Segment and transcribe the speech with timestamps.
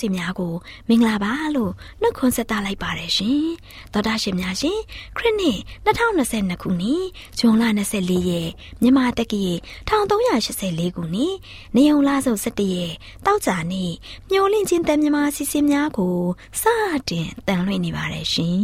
[0.00, 0.54] တော်တာရှင်မိတ်ဆွေများကို
[0.88, 3.44] မင်္ဂလာပါလို့နှုတ်ခွန်းဆက်သလိုက်ပါတယ်ရှင်
[3.92, 4.78] တော်တာရှင်များရှင်
[5.16, 7.04] ခရစ်နှစ်2022ခုနှစ်
[7.38, 7.64] ဇွန်လ
[7.96, 8.50] 24ရက်
[8.82, 9.44] မြန်မာတက္ကီ
[9.88, 11.34] 1384ခုနှစ်
[11.76, 12.94] နေုံလဆုပ်17ရက်
[13.26, 13.92] တောက်ကြနေ့
[14.30, 16.16] မျောလင့်ချင်းတန်မြမာစီစဉ်များကို
[16.60, 16.62] စ
[17.08, 18.60] တင်တန်လွှင့်နေပါတယ်ရှင်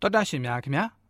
[0.00, 1.01] တော်တာရှင်များခင်ဗျာ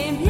[0.00, 0.29] came here.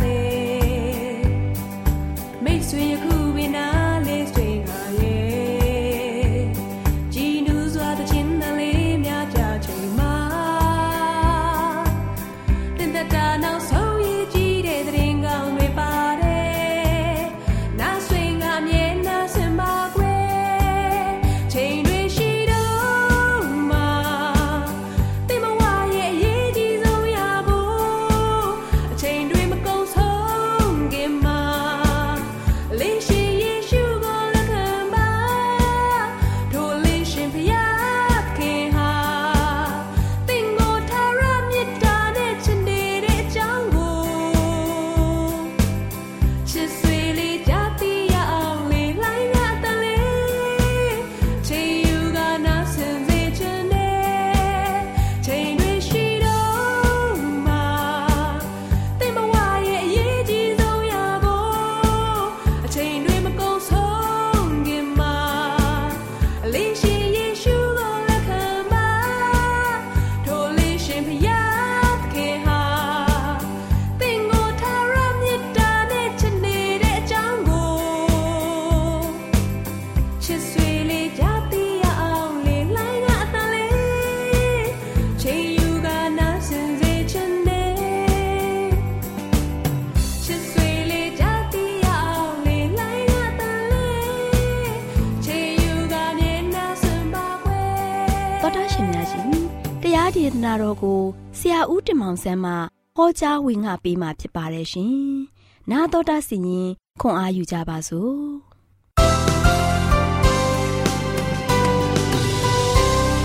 [101.50, 102.52] ရာဦးတင်မောင်ဆန်းမှ
[102.96, 104.94] ဟောကြားဝင်ငါပေးมาဖြစ်ပါတယ်ရှင်။
[105.70, 106.68] 나တော်တာစီရင်
[107.00, 108.16] ခွန်အားယူကြပါစို့။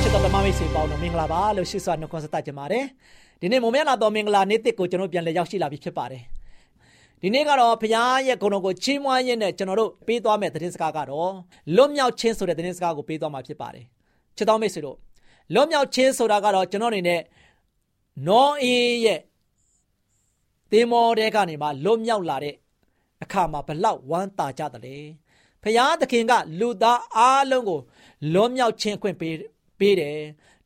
[0.01, 2.85] ချစ်တော်ဓမ္မ မိတ်ဆွေပေါင်းတို့မင်္ဂလာပါလို့ရှိစွာနှုတ်ခွန်းဆက်တတ်ကြပါတယ်
[3.41, 6.23] ဒီနေ့မုံမြလာတော်မင်္ဂလာနေ့တစ်ကိုကျွန်တော်ပြန်လည်ရောက်ရှိလာပြီဖြစ်ပါတယ်
[7.21, 11.31] ဒီနေ့ကတော့ဘုရားရဲ့ဂုဏ်တော်ကိုချီးမွမ်းရင်းနဲ့ကျွန်တော်တို့ပေးသွားမယ့်သတင်းစကားကတော့
[11.75, 13.85] လွတ်မြောက်ခြင်းဆိုတဲ့သတင်းစကားကိုပေးသွားမှာဖြစ်ပါတယ်
[14.37, 14.97] ချစ်တော်မိတ်ဆွေတို့
[15.53, 17.21] လွတ်မြောက်ခြင်းဆိုတာကတော့ကျွန်တော်အနေနဲ့
[18.24, 19.20] နောအေးရဲ့
[20.70, 22.54] တေမောတဲ့ကနေမှလွတ်မြောက်လာတဲ့
[23.22, 24.96] အခါမှာဘလောက်ဝမ်းသာကြတယ်လေ
[25.62, 27.80] ဖျားသခင်က လူသားအားလုံးကို
[28.32, 29.36] လွတ်မြောက်ခြင်းအခွင့်ပေး
[29.78, 30.16] ပေးတယ်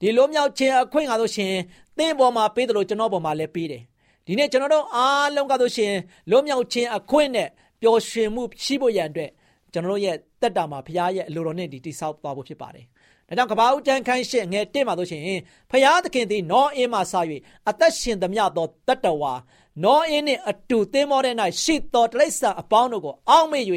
[0.00, 1.52] ဒီလွတ်မြောက်ခြင်းအခွင့်ကားလို့ရှင်
[1.98, 3.82] သင်ပေါ်မှာပေးတယ်လို့ကျွန်တော်ပေါ်မှာလည်းပေးတယ်
[4.26, 5.92] ဒီနေ့ကျွန်တော်တို့အားလုံးကားလို့ရှင်
[6.30, 7.48] လွတ်မြောက်ခြင်းအခွင့်နဲ့
[7.80, 9.30] ပျော်ရွှင်မှုရှိဖို့ရန်အတွက်
[9.72, 12.86] ကျွန်တော်တို့ရဲ့တက်တာမှာဘုရားရဲ့အလိုတော်နဲ့ဒီတိဆောက်သွားဖို့ဖြစ်ပါတယ်
[13.28, 15.22] ဒါကြောင့်ကဘာဦးတန်းခန်းရှင်းငယ်တက်မှာလို့ရှင်
[15.70, 17.20] ဖျားသခင်သည်နောအင်းမှဆာ၍
[17.68, 19.32] အသက်ရှင်သမျှသောတတ္တဝါ
[19.84, 23.64] နောအင်းနှင့်အတူသင်မောတဲ့၌ရှိသောတိရစ္ဆာန်အပေါင်းတို့ကိုအောက်မေ့၍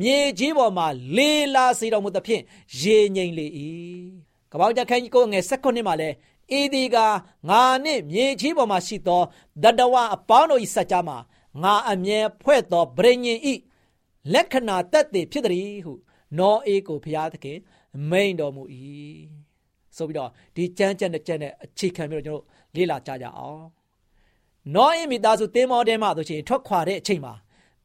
[0.00, 0.86] မြေကြီးပေါ်မှာ
[1.16, 2.42] လေလာစေတော်မူသဖြင့်
[2.80, 3.46] ရေငိမ့်လေ၏
[4.52, 6.08] ကပောက်ကြခန်းကြီးကိုငယ်၁၉မှာလဲ
[6.58, 6.96] ဤဒီက
[7.48, 9.22] ငါနှင့်မြေကြီးပေါ်မှာရှိသော
[9.62, 11.16] တတဝအပေါင်းတို့၏စัจ जा မှာ
[11.62, 13.54] ငါအမြဲဖွဲ့သောဗြိဉ္ဉ်ဤ
[14.34, 15.92] လက္ခဏာတက်တည်ဖြစ်သည်ဟု
[16.38, 17.58] နောအေကိုဖျားသခင်
[18.10, 18.62] မိန်တော်မူ၏
[19.96, 22.42] ဆိုပြီးတော့ဒီကြမ်းကြမ်းတဲ့ကြမ်းတဲ့အခြေခံပြီးတော့ကျွန်တော်
[22.76, 23.62] လေ့လာကြကြအောင်
[24.74, 27.34] နောအေမိသားစုတင်းမောတဲမှဆိုရှင်ထွက်ခွာတဲ့အချိန်မှာ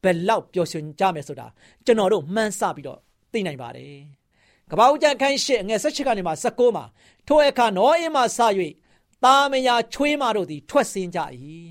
[0.02, 1.46] ဘယ်လောက်ပျော်ရွှင်ကြမယ်ဆိုတာ
[1.84, 2.98] ကျွန်တော်တို့မှန်းဆပြီးတော့
[3.32, 3.94] သိနိုင်ပါတယ်
[4.70, 6.84] ကပ္ပဦးကျန်ခန်းရှိငယ်၁၈ကနေမှ16မှာ
[7.28, 8.38] ထိုအခါနောအေမှစ၍
[9.24, 11.20] တာမယာချွေးမတို့သည်ထွက်ဆင်းကြ၏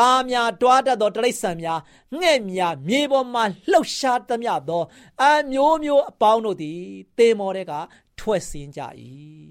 [0.00, 1.80] သားများတွားတတ်သောတိရစ္ဆာန်များ
[2.20, 4.82] ငှဲ့များမြေပေါ်မှလှုပ်ရှားသမျှသော
[5.22, 6.78] အမျိုးမျိုးအပေါင်းတို့သည်
[7.18, 7.72] တေမောတဲ့က
[8.18, 8.80] ထွက်ဆင်းကြ၏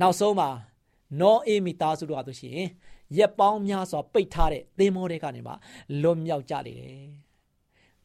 [0.00, 0.50] နောက်ဆုံးမှာ
[1.20, 2.60] နောအေမီသားစုတို့ဟာဆိုရှင်
[3.16, 5.52] ရက်ပေါင်းများစွာပိတ်ထားတဲ့သင်္ဘောတွေကနေမှ
[6.02, 7.06] လွတ်မြောက်ကြလေတယ်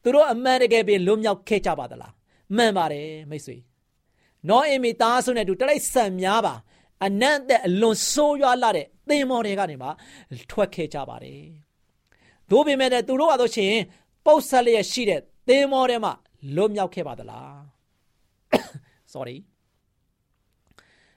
[0.02, 2.12] သူတို့အမှန်တကယ်ပင်လွတ်မြောက်ခဲ့ကြပါသလား
[2.56, 3.56] မှန်ပါတယ်မိတ်ဆွေ
[4.48, 6.54] နောအေမီသားစုနဲ့တူတရိတ်ဆန်များပါ
[7.04, 9.88] အနံ့တဲ့အလွန်ဆိုးရွားလာတဲ့သင်္ဘောတွေကနေမှ
[10.50, 11.42] ထွက်ခဲ့ကြပါတယ်။
[12.50, 13.74] တို့ပေမဲ့သူတို့ကတော့ရှင်
[14.26, 16.10] ပုတ်ဆက်လျက်ရှိတဲ့သင်္ဘောတွေမှ
[16.54, 17.56] လွတ်မြောက်ခဲ့ပါသလား။
[19.14, 19.36] sorry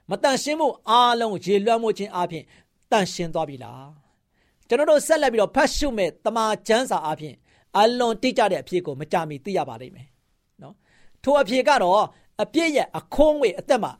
[0.09, 2.43] မတန်ရှင်းမှုအားလုံးရေလွှမ်းမှုခြင်းအပြင်
[2.91, 3.89] တန်ရှင်းသွားပြီလား
[4.67, 7.35] ကျွန်တော်တို့ဆက်လက်ပြီးတော့ဖတ်ရှုမဲ့တမာကျမ်းစာအပြင်
[7.77, 10.07] အလွန်တိကျတဲ့အဖြစ်ကိုမကြမီသိရပါလိမ့်မယ်
[10.61, 10.75] နော်
[11.23, 12.03] ထိုအဖြစ်ကတော့
[12.43, 13.91] အပြည့်ရဲ့အခိုးငွေအသက်မှာ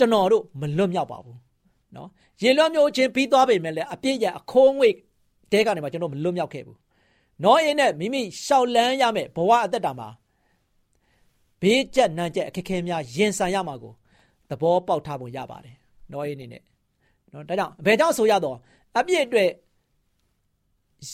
[0.00, 1.38] ကျွန်တော်တို့မလွတ်မြောက်ပါဘူး
[1.96, 2.08] နော်
[2.42, 4.88] ရေလွှမ်းမျိုးချင်းပြီးသွားပေမဲ့လည်းအပြည့်ရအခိုးငွေ
[5.52, 6.78] တဲကနေမှကျွန်တော်မလွတ်မြောက်ခဲ့ဘူး
[7.44, 10.08] နောအင်းနဲ့မိမိရှောက်လန်းရမယ်ဘဝအသက်တာမှာ
[11.60, 13.92] ဘေးကျက်နန်းကျက်အခက်ခဲများရင်ဆိုင်ရမှာကို
[14.48, 15.76] သဘောပေါက်ထားဖို့ရပါတယ်
[16.12, 16.62] နောအင်းအနေနဲ့
[17.32, 18.56] နော်ဒါကြောင့်ဘယ်ကြောင့်ဆိုရတော့
[18.98, 19.50] အပြည့်အတွက်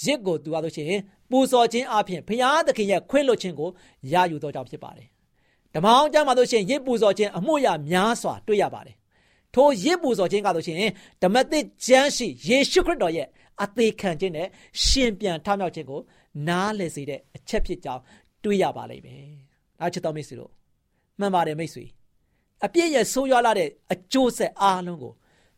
[0.02, 1.00] ရစ်ကိုသူရလို့ရှိရင်
[1.30, 3.68] ပူဇော်ခြင်းအပြင်ဘုရားသခင်ရဲ့ခွင့်လွှတ်ခြင်းကို
[4.12, 5.08] ရယူတော်ကြောင့်ဖြစ်ပါတယ်
[5.74, 8.96] ဓမ္မအောင်ကျမ်းမှာဆိုရှင်ရစ်ပူဇော်ခြင်းအမှုရာများစွာတွေ့ရပါတယ်
[9.54, 10.76] ထိုရစ်ပူဇော်ခြင်းကဆိုရှင်
[11.22, 13.26] ဓမ္မသစ်ကျမ်းရှိယေရှုခရစ်တော်ရဲ့
[13.62, 14.48] အသေးခံခြင်းနဲ့
[14.84, 16.00] ရှင်ပြန်ထမြောက်ခြင်းကို
[16.48, 18.02] နားလည်စေတဲ့အချက်ဖြစ်ကြောင်း
[18.44, 19.24] တွေ့ရပါလိမ့်မယ်။
[19.80, 20.50] အားချစ်တော်မိတ်ဆွေတို့
[21.20, 21.84] မှန်ပါတယ်မိတ်ဆွေ
[22.64, 25.12] အပြည့်ရဲ့ဆိုးရွားလာတဲ့အကျိုးဆက်အားလုံးကို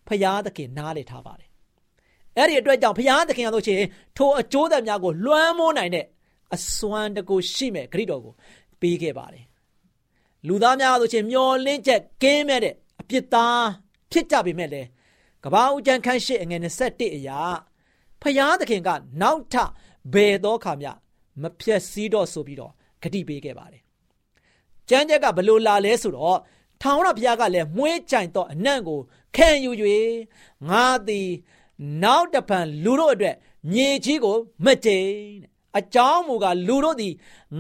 [0.09, 1.49] ဖရာသခင်နားလည်ထားပါတယ်။
[2.37, 3.81] အဲ့ဒီအတွက်ကြောင့်ဖရာသခင်ကဆိုရှင်
[4.17, 6.05] ထိုအကျိုးသက်များကိုလွှမ်းမိုးနိုင်တဲ့
[6.55, 8.35] အစွမ်းတကူရှိမဲ့ဂရိတော်ကို
[8.81, 9.45] ပေးခဲ့ပါတယ်
[10.49, 13.67] လူသားများဆိုချင်းမျောလင့်ချက်ကင်းမဲ့တဲ့အပြစ်သား
[14.13, 14.83] ဖြစ်ကြပေမဲ့လေ
[15.45, 17.41] ကဘာဦးကျန်ခန်းရှိအငယ်21အရာ
[18.23, 18.89] ဖျားသခင်က
[19.21, 19.55] နောက်ထ
[20.13, 20.91] ဘယ်သောခါမျှ
[21.43, 23.83] မဖြက်စည်းတော့ဆိုပြီးတော့ဂတိပေးခဲ့ပါတယ်။
[24.89, 26.39] ကျမ်းချက်ကဘလို့လာလဲဆိုတော့
[26.83, 29.01] ထောင်ရဘုရားကလည်းမွှေးကြိုင်တော့အနံ့ကို
[29.37, 29.71] ခံယူ၍
[30.69, 31.29] ငါသည်
[32.03, 33.37] နောက်တဖန်လူတို့အတွက်
[33.73, 35.11] မြေကြီးကိုမကြိမ်
[35.79, 37.15] အကြောင်းမူကားလူတို့သည်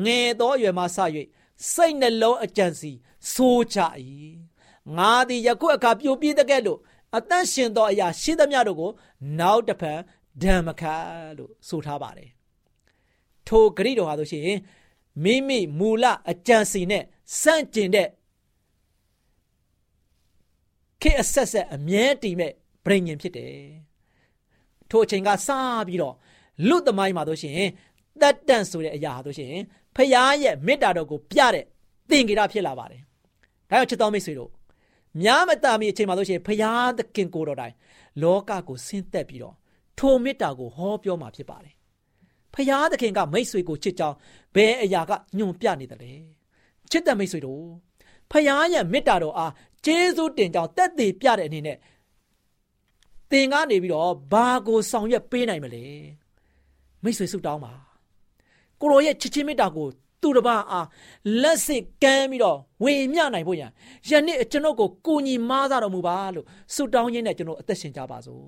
[0.04, 0.98] ငယ်သောအရွယ်မှစ၍
[1.72, 2.92] စိတ်နှလုံးအကြံစီ
[3.32, 3.78] ဆိုးချ၏
[4.96, 6.78] ငါသည်ယခုအခါပြိုပြင်းတဲ့ကဲ့သို့
[7.16, 8.90] အသက်ရှင်သောအရာရှိသမျှတို့ကို
[9.38, 9.98] နောက်တစ်ဖန်
[10.42, 10.82] ဓမ္မခ
[11.38, 12.30] လို့ဆိုထားပါတယ်
[13.46, 14.50] ထိုဂရိတော်ဟာဆိုရှင်
[15.24, 17.04] မိမိမူလအကြံစီနဲ့
[17.40, 18.08] စန့်ကျင်တဲ့
[21.02, 22.52] ခေအဆက်ဆက်အမြဲတည်မဲ့
[22.84, 23.54] ဗြိဉ္ဉ်ဖြစ်တယ်
[24.90, 25.48] ထိုအချိန်ကစ
[25.88, 26.14] ပြီးတော့
[26.68, 27.60] လူသမိုင်းမှာတို့ရှင်
[28.20, 29.54] တတ်တန့်ဆိုတဲ့အရာဟာတို့ရှင်
[29.98, 31.64] ဖရားရဲ့မေတ္တာတော်ကိုပြတဲ့
[32.10, 33.02] သင်္ကေတဖြစ်လာပါတယ်။
[33.70, 34.50] ဒါကြောင့်ချစ်တော်မိတ်ဆွေတို့
[35.22, 37.74] များမတာမီအချိန်မှာလို့ရှိရင်ဖရားသခင်ကိုတော်တိုင်
[38.22, 39.54] လောကကိုဆင်းသက်ပြီးတော့
[39.98, 41.74] ထိုမေတ္တာကိုဟောပြောမှာဖြစ်ပါတယ်။
[42.54, 44.16] ဖရားသခင်ကမိတ်ဆွေကိုချစ်ကြောင်း
[44.54, 46.12] ဘယ်အရာကညွန်ပြနေတယ်လဲ။
[46.90, 47.64] ချစ်တဲ့မိတ်ဆွေတို့
[48.30, 49.52] ဖရားရဲ့မေတ္တာတော်အား
[49.84, 51.78] ကျေးဇူးတင်ကြောင်းတက်သေးပြတဲ့အနေနဲ့
[53.30, 55.84] သင်ကနေပြီးတော့ဘာကိုဆောင်ရွက်ပေးနိုင်မလဲ။
[57.02, 57.87] မိတ်ဆွေဆုတောင်းပါ
[58.80, 59.88] ကိုရောရဲ့ချစ်ချင်းမေတ္တာကို
[60.22, 60.86] သူတစ်ပါးအား
[61.42, 63.70] လက်စစ်ကမ်းပြီးတော့ဝေမျှနိုင်ဖို့ရန်
[64.08, 68.44] ယနေ့ကျွန်ုပ်ကိုကိုညီမားစားတော်မူပါလို့ဆုတောင်းရင်းနဲ့ကျွန်တော်အသက်ရှင်ကြပါစို့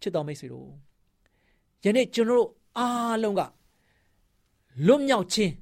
[0.00, 0.68] ချစ်တော်မိတ်ဆွေတို့
[1.84, 2.48] ယနေ့ကျွန်တော်
[2.78, 3.40] အားလုံးက
[4.86, 5.52] လွတ်မြောက်ခြင်း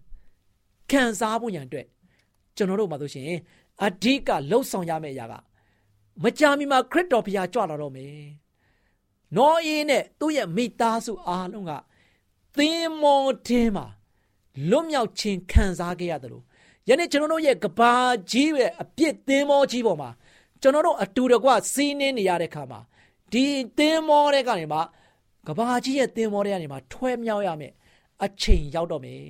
[0.90, 1.86] ခံစားဖို့ရန်အတွက်
[2.56, 3.26] ကျွန်တော်တို့မှာဆိုရှင်
[3.84, 5.34] အဓိကလှုပ်ဆောင်ရမယ့်အရာက
[6.22, 8.22] မကြာမီမှာခရစ်တော်ဘုရားကြွလာတော့မယ်။
[9.36, 11.72] နောအေးနဲ့သူ့ရဲ့မိသားစုအားလုံးက
[12.56, 13.86] သင်မောတင်းမှာ
[14.70, 16.44] လွတ်မြောက်ခြင်းခံစားခဲ့ရတယ်လို့
[16.88, 17.92] ယနေ့ကျွန်တော်တို့ရဲ့ကဘာ
[18.30, 20.10] ကြီးရဲ့အပြစ်သင်မောကြီးပေါ်မှာ
[20.62, 22.80] ကျွန်တော်တို့အတူတကွစီးနှင်းနေရတဲ့ခါမှာ
[23.32, 23.44] ဒီ
[23.78, 24.78] သင်မောတဲ့ကနေမှ
[25.46, 27.72] ကဘာကြီးရဲ့သင်မောတဲ့ကနေမှထွဲမြောက်ရမယ်
[28.24, 29.22] အချိန်ရောက်တော့မယ်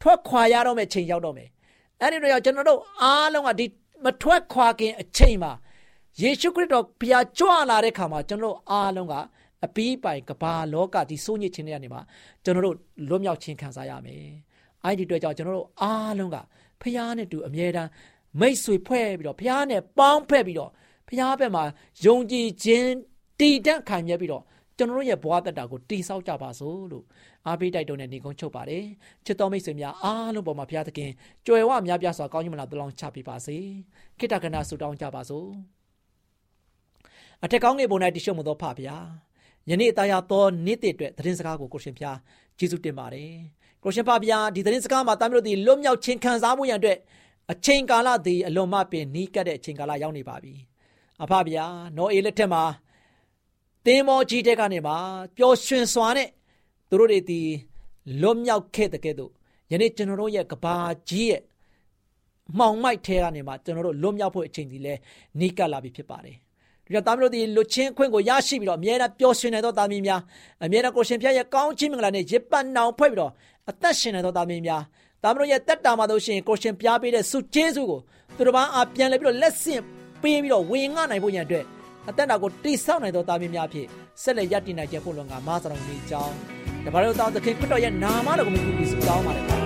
[0.00, 1.48] ထွက်ခွာရတော့မယ်ချိန်ရောက်တော့မယ်
[2.00, 3.66] အဲ့ဒီတော့ကျွန်တော်တို့အားလုံးကဒီ
[4.04, 5.52] မထွက်ခွာခင်အချိန်မှာ
[6.20, 9.14] ယေရှုခရစ်တော်ဘုရားကြွလာတဲ့ခါမှာကျွန်တော်တို့အားလုံးက
[9.64, 12.02] အပီးပိုင်ကဘာလောကဒီစိုးညစ်ခြင်းတွေကနေမှာ
[12.44, 12.76] ကျွန်တော်တို့
[13.08, 14.24] လွတ်မြောက်ခြင်းခံစားရမယ်။
[14.84, 16.36] အဲ့ဒီအတွက်ကြောင့်ကျွန်တော်တို့အားလုံးက
[16.82, 17.90] ဘုရားနဲ့တူအမြဲတမ်း
[18.40, 20.70] မိတ်ဆွေဖွဲ့ပြီးတော့ဘုရားနဲ့ပေါင်းဖက်ပြီးတော့
[21.08, 21.64] ဘုရားဘက်မှာ
[22.04, 22.90] ယုံကြည်ခြင်း
[23.40, 24.42] တည်တံ့ခိုင်မြဲပြီးတော့
[24.76, 27.04] ကျွန်တော်တို့ရဲ့ဘဝတက်တာကိုတိဆောက်ကြပါစို့လို့
[27.46, 28.84] အားပေးတိုက်တွန်းတဲ့နေကုန်းချုပ်ပါတယ်
[29.26, 31.10] ချစ်တော်မိတ်ဆွေများအားလုံးပေါ်မှာဘုရားသခင်
[31.46, 33.56] ကြွယ်ဝများပြားစွာကောင်းကြီးမလားတလောင်းချပေးပါစေ
[34.18, 35.48] ခိတ္တကနာဆုတောင်းကြပါစို့
[37.44, 38.96] အထက်ကောင်းငယ်ပုံ၌တရှိမှုသောဖပါဗျာ
[39.70, 42.18] ယနေ့တရားတော်နေ့တည်းအတွက်သတင်းစကားကိုကိုရှင်ဖျား
[42.58, 43.30] ကျေးဇူးတင်ပါတယ်
[43.82, 46.98] ကိုရှင်ဖဗျာဒီသတင်းစကားမှာတာမျိုးတို့ဒီလွတ်မြောက်ခြင်းခံစားမှုရန်အတွက်
[47.52, 50.54] အချိန်ကာလသည်အလွန်မှပင်နီးကပ်တဲ့အချိန်ကာလရောက်နေပါပြီ
[51.22, 51.64] အဖဗျာ
[51.96, 52.62] နောအေလက်ထက်မှာ
[53.86, 54.96] သင်မောကြီးတဲ့ကနေမှာ
[55.36, 56.28] ပျော်ရွှင်စွာနဲ့
[56.88, 57.40] သူတို့တွေဒီ
[58.20, 59.32] လွတ်မြောက်ခဲ့တဲ့ကဲ့သို့
[59.72, 60.76] ယနေ့ကျွန်တော်တို့ရဲ့ကဘာ
[61.08, 61.42] ကြီးရဲ့
[62.58, 64.94] မှောင်မိုက်ထဲကနေမှကျွန်တော်တို့လွတ်မြောက်ဖို့အချိန်ဒီလဲ
[65.40, 66.36] နီးကပ်လာပြီဖြစ်ပါတယ်
[66.92, 70.20] ဒီတော့သားမျိုးတို့ဒီလွတ်ချင်းခွင့်ကိုရရှိပြီးတော့အမြဲတမ်းပျော်ရွှင်နေသောသားမီးများ
[70.64, 73.32] အမြဲတမ်းကိုရှင်ဖျားရဲ့ကောင်းချီးမင်္ဂလာနဲ့ရစ်ပတ်နောင်ဖွဲ့ပြီးတော့
[73.70, 74.82] အသက်ရှင်နေသောသားမီးများ
[75.22, 78.00] သားမျိုးရဲ့တက်တာမှာတို့ရှင်ကိုရှင်ပြားပေးတဲ့ဆုကျေးဇူးကို
[78.36, 79.82] သူတို့ဘာအပြန်လဲပြီးတော့လက်ဆင့်
[80.22, 81.64] ပေးပြီးတော့ဝင်ငှနိုင်ဖို့ရန်အတွက်
[82.08, 83.86] အသက်တာကိုတိဆောက်နိုင်သောသားမီးများဖြစ်
[84.22, 86.34] ဆက်လက်ရည်တည်နိုင်ကြဖို့လုံကမားစတော်နေကြောင်း
[86.84, 89.61] တပါးတို့တောင်းသခင်ခရစ်တော်ရဲ့နာမတော်ကိုမြည်ပြီးဆုတောင်းပါတယ်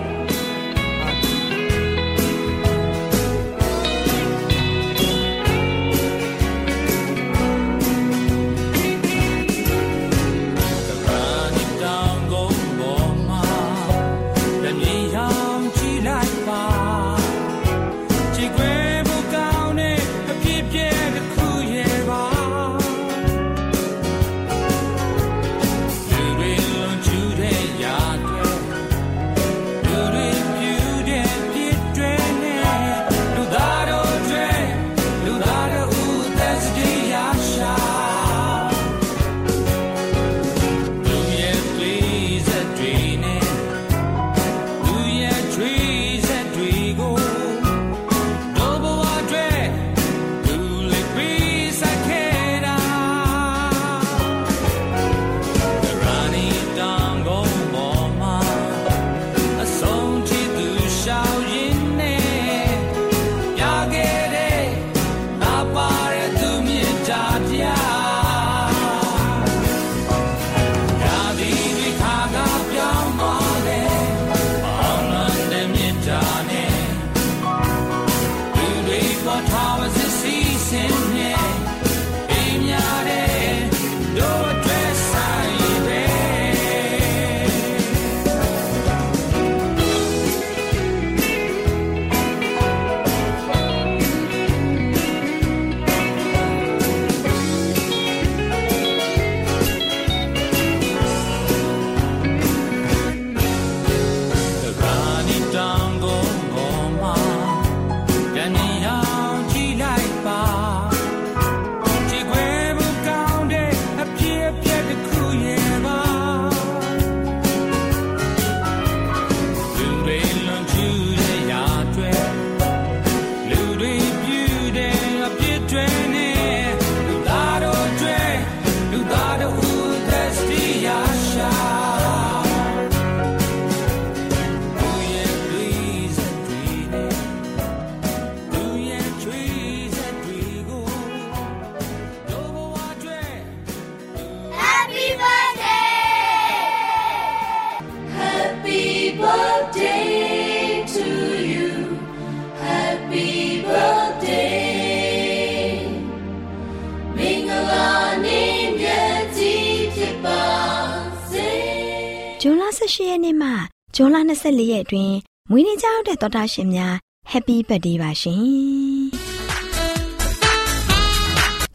[162.86, 163.50] 18ရက်နေ့မှ
[163.94, 165.16] ဇွန်လ24ရက်အတွင်း
[165.50, 166.94] မွေးနေ့ကြောက်တဲ့တော်တာရှင်များ
[167.32, 168.42] Happy Birthday ပါရှင်။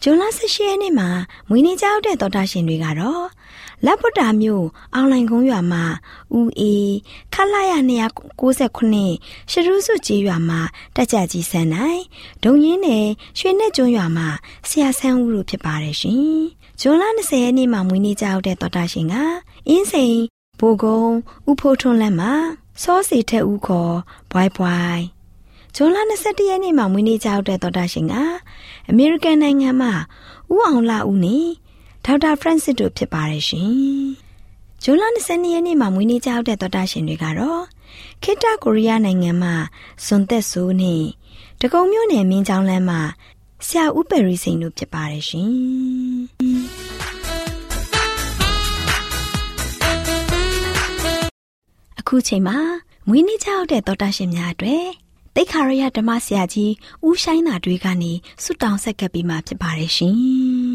[0.04, 1.10] ဂျွန်လ18ရက်နေ့မှာ
[1.50, 3.26] မွေးနေ့ကြောက်တဲ့တော်တာရှင်တွေကတော့
[3.86, 4.66] လက်ပုတ္တာမြို့
[4.96, 5.84] အောင်လိုင်ကုန်းရွာမှာ
[6.38, 6.92] ဦးအေး
[7.34, 7.74] ခလာရ
[8.42, 10.60] 269ရှရုစုကြီးရွာမှာ
[10.96, 12.02] တက်ကြကြီးဆန်နိုင်
[12.44, 13.08] ဒုံရင်းနယ်
[13.40, 14.28] ရွှေနဲ့ကျွန်းရွာမှာ
[14.70, 16.20] ဆရာဆန်းဦးတို့ဖြစ်ပါတယ်ရှင်။
[16.82, 19.16] ဂျွန်လ20ရက်နေ့မှာမွေးနေ့ကြောက်တဲ့တော်တာရှင်က
[19.68, 20.16] အင်းစိန်
[20.62, 21.16] ဘိုကုန်း
[21.50, 22.34] ဥဖိုးထွန်းလမ်းမှာ
[22.82, 23.96] စောစီထက်ဦးခေါ်
[24.32, 25.04] ဘွိုင်ဘွိုင်
[25.76, 28.16] ဇွန်လ21ရက်နေ့မှာမွေးနေ့ကြောက်တဲ့တော်တာရှင်က
[28.90, 29.94] အမေရိကန်နိုင်ငံမှာ
[30.54, 31.48] ဦးအောင်လာဦးနဲ့
[32.06, 33.72] ဒေါက်တာဖရန့်စစ်တို့ဖြစ်ပါတယ်ရှင်။
[34.84, 37.64] ဇွန်လ22ရက်နေ့မှာမွေးနေ့ကြောက်တဲ့တော်တာရှင်တွေကတော့
[38.24, 39.56] ခေတ္တကိုရီးယားနိုင်ငံမှာ
[40.06, 41.04] စွန်သက်ဆိုးနဲ့
[41.62, 43.02] တကုံမြို့နယ်မင်းချောင်းလမ်းမှာ
[43.68, 45.52] ဆရာဦးပယ်ရီစိန်တို့ဖြစ်ပါတယ်ရှင်။
[52.12, 52.58] အခုချိန်မှာ
[53.08, 54.88] မွေးနေ့ကြောက်တဲ့တော်တာရှင်များအတွက်
[55.36, 56.72] တိတ်ခါရရဓမ္မဆရာကြီး
[57.08, 58.12] ဦးဆိုင်သာတွေကနေ
[58.44, 60.16] ဆုတောင်းဆက်ကပ်ပြီးမှဖြစ်ပါတယ်ရှင်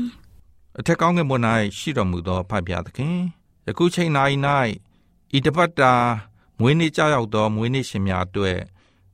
[0.78, 1.38] ။အထက်ကောင်းကင်ဘုံ၌
[1.78, 3.16] ရှိတော်မူသောဖဖျားသခင်
[3.66, 4.10] ယခုချိန်၌၌
[5.36, 5.92] ဤတပတ်တာ
[6.60, 8.58] မွေးနေ့ကြောက်သောမွေးနေ့ရှင်များအတွက်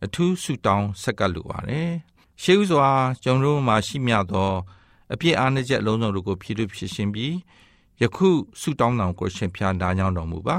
[0.04, 1.90] အထူးဆုတောင်းဆက်ကပ်လိုပါတယ်။
[2.42, 2.88] ရှေးဥစွာ
[3.22, 4.50] ကျွန်တော်တို့မှာရှိမြသော
[5.12, 7.34] အပြည့်အားနည်းချက်အလုံးစုံတို့ကိုဖြည့်လို့ဖြစ်ရှင်ပြီး
[8.02, 8.28] ယခု
[8.60, 10.58] ဆုတောင်းတော်ကိုရှင်ဖျားနားကြောင်းတော်မူပါ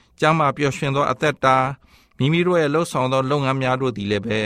[0.21, 1.57] ကျမ်းမာပျော်ရွှင်သောအသက်တာ
[2.17, 4.39] မိမိတို့ရဲ့လှုပ်ဆောင်သောလုပ်ငန်းများတို့သည်လည်းပဲ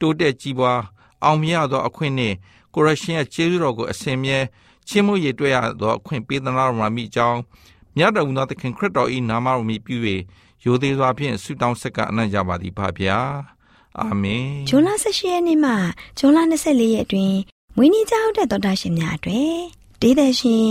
[0.00, 0.80] တိုးတက်ကြီးပွား
[1.24, 2.36] အောင်မြတ်သောအခွင့်နှင့်
[2.74, 4.38] ကိုရရှင်ရဲ့ကျေးဇူးတော်ကိုအစဉ်မြဲ
[4.88, 7.38] ချင်းမှုရည်တွေ့ရသောအခွင့်ပေးသနာတော်မှာမိကြောင်း
[7.96, 9.96] မြတ်တော်မူသောသခင်ခရစ်တော်၏နာမတော်မြည်ပြု၍
[10.64, 13.18] ရိုသေစွာဖြင့်ဆုတောင်းဆက်ကအနံ့ကြပါသည်ဖဗျာ
[14.00, 15.72] အာမင်ဂျွန်လ18ရက်နေ့မှ
[16.18, 17.38] ဂျွန်လ24ရက်အတွင်း
[17.76, 19.54] မွေးနေ့ကြောက်တဲ့တော်တာရှင်များအတွေ့
[20.00, 20.70] ဒေးတဲ့ရှင်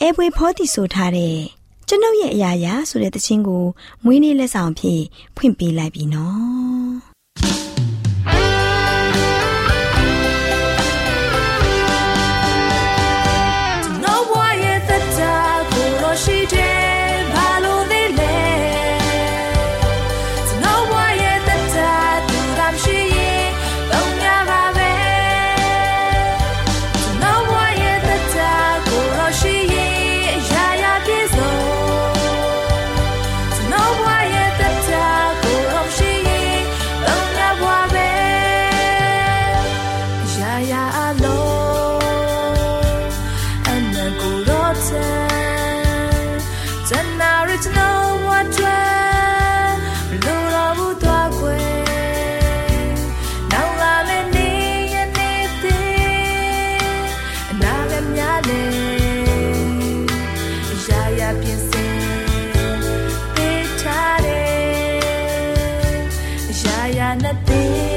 [0.00, 1.59] အဲပွေဖောတီဆိုထားတဲ့
[1.92, 3.64] ကျွန်ုပ်ရဲ့အရာရာဆိုတဲ့သချင်းကို
[4.04, 5.02] မွေးနေ့လက်ဆောင်ဖြင့်
[5.36, 7.69] ဖွင့်ပေးလိုက်ပြီနော်
[67.10, 67.89] manatee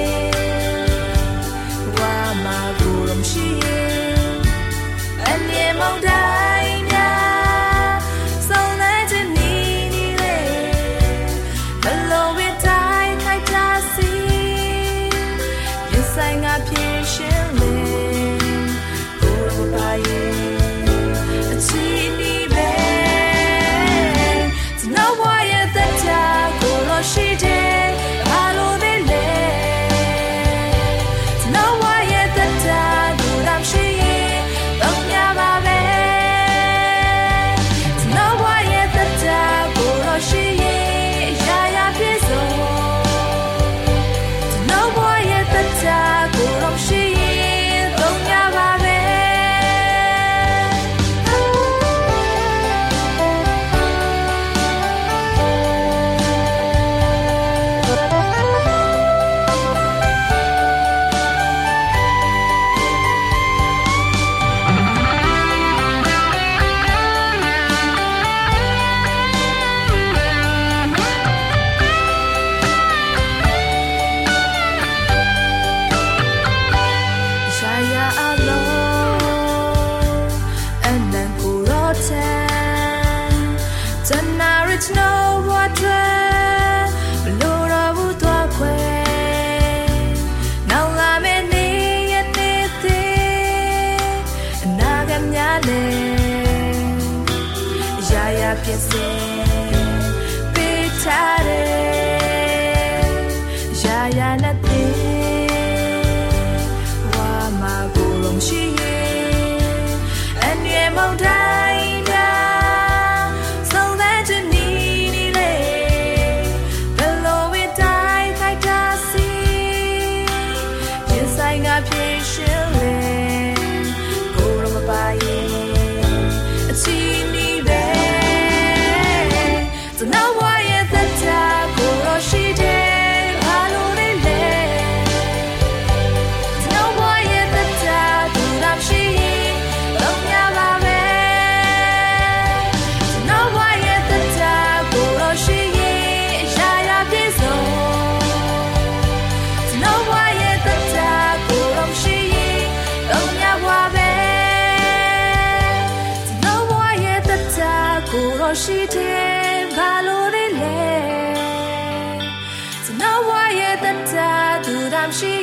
[165.14, 165.43] ဝ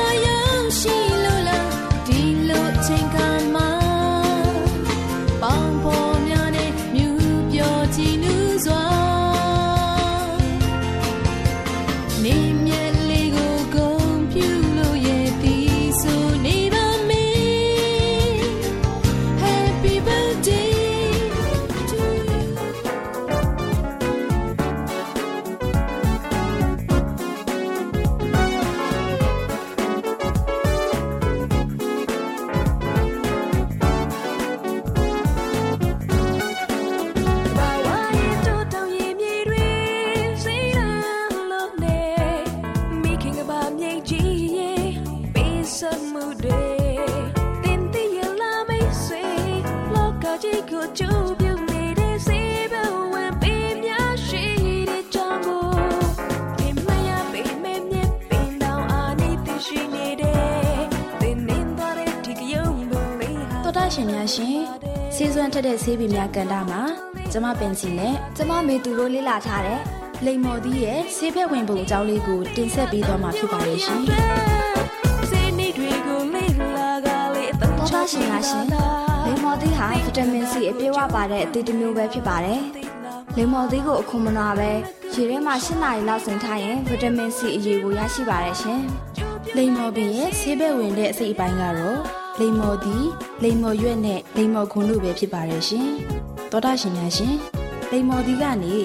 [65.81, 66.81] ဆေးစွမ်းထက်တဲ့ဆေးပင်များကန်တာမှာ
[67.31, 69.81] ကျမပင်စီနဲ့ကျမမေသူတို့လေ့လာထားတဲ့
[70.25, 74.01] လိမ္မော်သီးရဲ့ဆေးဖက်ဝင်ပုံအကြောင်းလေးကိုတင်ဆက်ပေးသွားမှာဖြစ်ပါတယ်ရှင်။
[77.79, 78.65] တော်တာရှင်များရှင်
[79.25, 82.61] လိမ္မော်သီးဟာဗီတာမင်စီအပြည့်အဝပါတဲ့အသီးတစ်မျိုးပဲဖြစ်ပါတယ်။
[83.37, 84.69] လိမ္မော်သီးကိုအခုမနာပဲ
[85.13, 88.81] ရေထဲမှာ၈နာရီလောက်စိမ်ထားရင်ဗီတာမင်စီအရေးကိုရရှိပါတယ်ရှင်။
[89.55, 93.05] လိမ္မော်ပင်ရဲ့ဆေးဖက်ဝင်တဲ့အစိတ်အပိုင်းကတော့ လိမ္မော်သည်
[93.43, 95.87] လိမ္မော်ရွက်နဲ့လိမ္မော်ခွန်တို့ပဲဖြစ်ပါတယ်ရှင်။
[96.51, 97.35] သောတာရှင်များရှင်
[97.91, 98.75] လိမ္မော်သည်ကနေ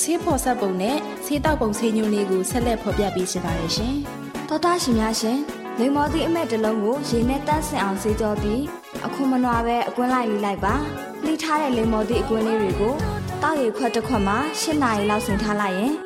[0.00, 3.94] ဆေးဖော်ဆက်ပုံနဲ့ဆေးတောက်ပုံဆေးညွှန်းလေးကိုဆက်လက်ဖော်ပြပေးချင်ပါတယ်ရှင်။
[4.48, 5.38] သောတာရှင်များရှင်
[5.78, 8.62] လိမ္မော်သည်အမက်တစ်လုံးကိုရေနဲ့တန့်စင်အောင်ဆေးကြောပြီး
[9.06, 10.74] အခုမနွားပဲအကွင်းလိုက်လေးလိုက်ပါ။
[11.24, 12.94] လှိထားတဲ့လိမ္မော်သည်အကွင်းလေးတွေကို
[13.42, 16.05] တောက်ရခွက်တစ်ခွက်မှာ၈နာရီလောက်ဆင်ထားလိုက်ရင်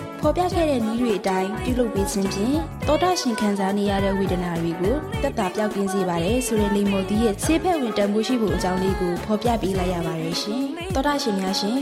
[0.21, 2.57] ဖော်ပြခဲ့တဲ့နည်းတွေအတိုင်းပြုလုပ်ပေးခြင်းဖြင့်
[2.87, 10.63] တတောတာရှင်ခံစားနေရတဲ့ဝေဒနာတွေကိုတက်တာပြောက်ကင်းစေပါတယ်ဆိုတဲ့လိမ္မော်သီးရဲ့ဆေးဖက်ဝင်တန်ဖိုးရှိဖို့အကြောင်းလေးကိုဖော်ပြပေးလိုက်ရပါတယ်ရှင်။
[10.95, 11.77] တောတာရှင်များရှင်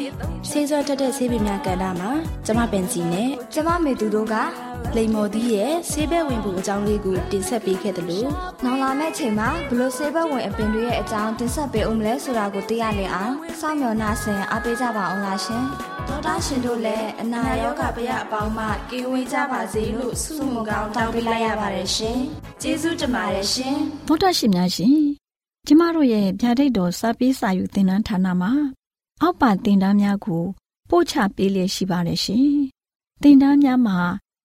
[0.49, 2.11] ဆေးစောတက်တဲ့ဆေးပင်များကဏ္ဍမှာ
[2.45, 4.35] ကျမပင်စီနဲ့ကျမမေသူတို့က
[4.95, 8.29] လိမ္မော်သီးရဲ့ဆေးဘက်ဝင်ဖို့အကြောင်းလေးကိုတင်ဆက်ပေးခဲ့တယ်လို့
[8.63, 15.63] နောင်လာမယ့်ချိန်မှာဘလို့ဆေးဘက်ဝင်အပင်တွေရဲ့အကြောင်းတင်ဆက်ပေးအောင်မလဲဆိုတာကိုသိရလင်အောင်စောင့်မျှော်နှားဆင်အားပေးကြပါအောင်လားရှင်
[16.07, 22.19] ဒေါက်တာရှင်တို့လည်းအနာရောဂါပြရအပေါင်းမှကင်းဝေးကြပါစေလို့ဆုမွန်ကောင်းတောင်းပေးလိုက်ရပါတယ်ရှင်
[22.61, 24.97] ကျေးဇူးတင်ပါတယ်ရှင်ဒေါက်တာရှင်များရှင်
[25.67, 28.51] ကျမတို့ရဲ့ဗျာဒိတ်တော်စပေးစာယူသင်တန်းဌာနမှာ
[29.21, 30.43] အောက်ပါသင်တန်းများကို
[30.89, 32.49] ပို့ချပေးလျက်ရှိပါတယ်ရှင်
[33.21, 33.99] သင်တန်းများမှာ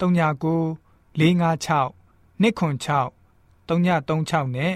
[0.00, 0.78] 39
[1.18, 1.92] 656
[2.40, 3.12] 296
[3.68, 4.72] 336နဲ့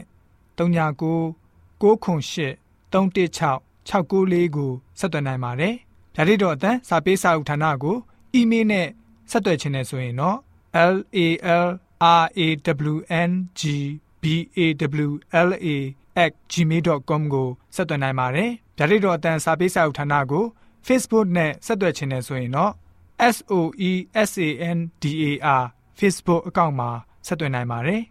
[0.56, 1.35] 39
[1.80, 2.56] 98
[2.90, 5.74] 316 694ကိုဆက်သွင်းနိုင်ပါတယ်။
[6.14, 7.96] ဒါ့အပြင်တော့အတန်းစာပေးစာဥထာဏာကို
[8.35, 8.87] အီးမေးလ်နဲ့
[9.30, 10.37] ဆက်သွယ်ခြင်းနဲ့ဆိုရင်တော့
[10.92, 11.18] l a
[11.64, 12.46] l r a
[12.90, 12.96] w
[13.28, 13.30] n
[13.61, 13.62] g
[14.22, 14.24] b
[14.56, 14.61] a
[15.06, 15.11] w
[15.48, 15.68] l a
[16.52, 20.44] @gmail.com ကိုဆက်သွင်းနိုင်ပါတယ်။ဒါ့အပြင်တော့အတန်းစာပေးစာဥထာဏာကို
[20.87, 22.72] Facebook နဲ့ဆက်သွယ်ခြင်းနဲ့ဆိုရင်တော့
[23.37, 25.62] SOESANDAR
[25.98, 26.90] Facebook အကောင့်မှာ
[27.26, 28.02] ဆက်သွင်းနိုင်ပါတယ်။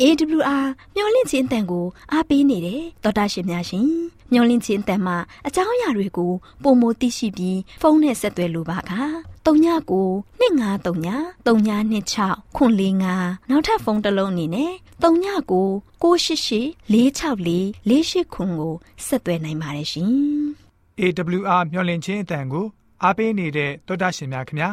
[0.00, 3.88] AWR မျော်လင့်ခြင်းအတန်ကိုအားပေးနေတယ်တော်တာရှင်များရှင်
[4.32, 6.32] မျော်လင့်ခြင်းအတန်မှာအကြောင်းအရာတွေကို
[6.62, 8.82] ပုံမသိရှိပြီးဖုန်းနဲ့ဆက်သွယ်လိုပါက
[9.46, 10.00] 39
[10.40, 12.72] 2939 3926ခွန်
[13.10, 15.12] 45နောက်ထပ်ဖုန်းတစ်လုံးအနေနဲ့39
[16.02, 17.54] 688 464
[17.90, 18.74] 48ခွန်ကို
[19.06, 20.10] ဆက်သွယ်နိုင်ပါတယ်ရှင်
[21.00, 22.66] AWR မျော်လင့်ခြင်းအတန်ကို
[23.04, 24.70] အားပေးနေတဲ့တောတာရှင်များခင်ဗျာ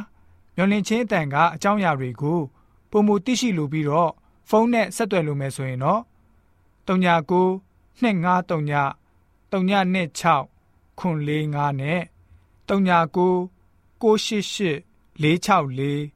[0.56, 2.40] မျောလင့်ချင်းအတန်ကအကြောင်းအရာတွေကို
[2.92, 4.12] ပုံမသိရှိလိုပြီးတော့
[4.50, 6.02] ဖုန်းနဲ့ဆက်သွယ်လို့မယ်ဆိုရင်တော့
[6.88, 7.62] 39
[8.00, 8.02] 253
[9.52, 10.48] 326
[11.00, 12.02] 945နဲ့
[12.70, 13.50] 39
[14.02, 14.70] 688
[15.22, 16.12] 464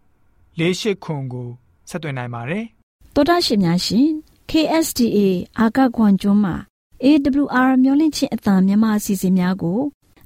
[0.60, 1.48] 48ခွန်ကို
[1.90, 2.66] ဆက်သွင်းနိုင်ပါတယ်
[3.16, 4.08] တောတာရှင်များရှင်
[4.52, 5.18] KSTA
[5.60, 6.56] အာကခွန်ကျွန်းမှာ
[7.04, 9.80] AWR မျိုးလင့်ချင်းအတံမြန်မာအစီအစဉ်များကို